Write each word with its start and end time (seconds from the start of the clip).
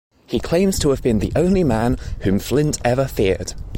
He 0.25 0.39
claims 0.39 0.79
to 0.79 0.89
have 0.89 1.03
been 1.03 1.19
the 1.19 1.31
only 1.35 1.63
man 1.63 1.95
whom 2.21 2.39
Flint 2.39 2.79
ever 2.83 3.05
feared. 3.05 3.53